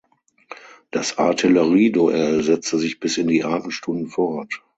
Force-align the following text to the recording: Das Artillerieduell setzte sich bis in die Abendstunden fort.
Das 0.89 1.19
Artillerieduell 1.19 2.41
setzte 2.41 2.79
sich 2.79 2.99
bis 2.99 3.19
in 3.19 3.27
die 3.27 3.43
Abendstunden 3.43 4.07
fort. 4.07 4.63